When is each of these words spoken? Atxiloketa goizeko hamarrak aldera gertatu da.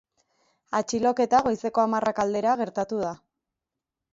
Atxiloketa 0.77 1.41
goizeko 1.49 1.83
hamarrak 1.83 2.23
aldera 2.25 2.57
gertatu 2.63 3.03
da. 3.07 3.13